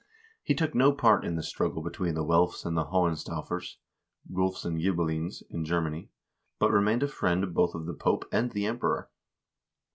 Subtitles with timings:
[0.41, 3.75] He took no part in the struggle between the Welfs and the Hohenstaufers
[4.33, 6.09] (Guelfs and Ghibellines) in Germany,
[6.57, 9.11] but remained a friend both of the Pope and the Emperor.